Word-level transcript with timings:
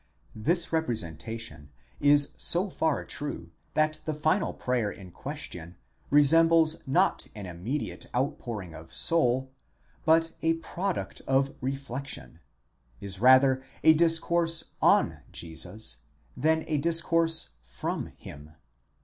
1® 0.35 0.41
This 0.47 0.73
representation 0.73 1.69
is 1.99 2.33
so 2.35 2.71
far 2.71 3.05
true 3.05 3.51
that 3.75 3.99
the 4.05 4.15
final 4.15 4.51
prayer 4.51 4.89
in 4.89 5.11
question 5.11 5.75
resembles 6.09 6.81
not 6.87 7.27
an 7.35 7.45
immediate 7.45 8.07
outpouring 8.15 8.73
of 8.73 8.95
soul, 8.95 9.51
but 10.03 10.31
a 10.41 10.55
product 10.55 11.21
of 11.27 11.53
reflection—is 11.61 13.19
rather 13.19 13.61
a 13.83 13.93
discourse 13.93 14.71
om 14.81 15.17
Jesus 15.31 15.97
than 16.35 16.63
a 16.65 16.79
discourse 16.79 17.51
from 17.61 18.07
him. 18.07 18.55